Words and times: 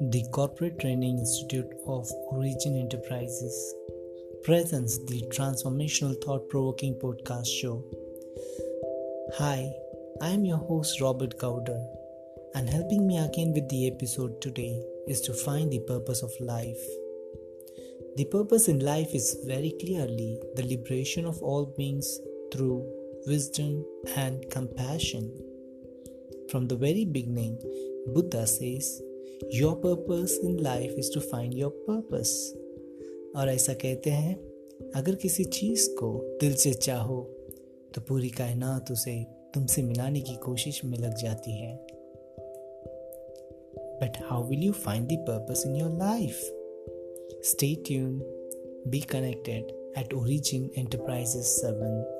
The 0.00 0.24
Corporate 0.30 0.78
Training 0.78 1.18
Institute 1.18 1.74
of 1.88 2.08
Origin 2.28 2.76
Enterprises 2.76 3.74
presents 4.44 4.96
the 5.06 5.22
Transformational 5.34 6.14
Thought 6.22 6.48
Provoking 6.48 6.94
Podcast 6.94 7.46
Show. 7.46 7.84
Hi, 9.38 9.68
I 10.22 10.28
am 10.28 10.44
your 10.44 10.58
host 10.58 11.00
Robert 11.00 11.36
Gowder, 11.40 11.84
and 12.54 12.70
helping 12.70 13.08
me 13.08 13.18
again 13.18 13.52
with 13.52 13.68
the 13.70 13.88
episode 13.88 14.40
today 14.40 14.80
is 15.08 15.20
to 15.22 15.34
find 15.34 15.72
the 15.72 15.80
purpose 15.80 16.22
of 16.22 16.30
life. 16.38 16.84
The 18.14 18.26
purpose 18.30 18.68
in 18.68 18.78
life 18.78 19.12
is 19.14 19.42
very 19.46 19.74
clearly 19.80 20.40
the 20.54 20.64
liberation 20.64 21.26
of 21.26 21.42
all 21.42 21.74
beings 21.76 22.20
through 22.52 22.86
wisdom 23.26 23.84
and 24.14 24.48
compassion. 24.48 25.36
From 26.52 26.68
the 26.68 26.76
very 26.76 27.04
beginning, 27.04 27.58
Buddha 28.14 28.46
says, 28.46 29.02
Your 29.38 29.74
purpose 29.74 30.40
in 30.44 30.60
life 30.60 30.94
is 30.98 31.14
to 31.14 31.20
find 31.20 31.54
your 31.54 31.84
purpose 31.90 32.52
और 33.36 33.48
ऐसा 33.48 33.72
कहते 33.72 34.10
हैं, 34.10 34.34
अगर 34.96 35.14
किसी 35.14 35.44
चीज़ 35.44 35.90
को 35.90 36.38
दिल 36.40 36.54
से 36.54 36.72
चाहो 36.74 37.22
तो 37.94 38.00
पूरी 38.00 38.28
कायनात 38.28 38.92
उसे 38.92 39.26
तुमसे 39.54 39.82
मिलाने 39.82 40.20
की 40.20 40.36
कोशिश 40.36 40.84
में 40.84 40.98
लग 40.98 41.16
जाती 41.16 41.52
है। 41.52 41.86
But 44.00 44.12
how 44.24 44.48
will 44.48 44.62
you 44.62 44.72
find 44.72 45.08
purpose 45.12 45.62
in 45.66 45.76
your 45.76 45.90
life 45.90 46.40
stay 47.44 47.74
tune 47.74 48.20
be 48.88 49.00
connected 49.00 49.64
at 49.98 50.14
Origin 50.14 50.62
Enterprises 50.78 51.64
7 51.64 52.17